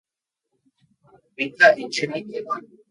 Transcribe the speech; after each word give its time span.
Habita 1.31 1.73
en 1.75 1.89
China 1.91 2.17
y 2.17 2.25
Taiwan. 2.27 2.65